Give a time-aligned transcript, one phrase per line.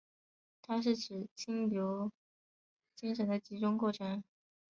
[0.63, 2.11] 它是指经由
[2.95, 4.23] 精神的集中过程。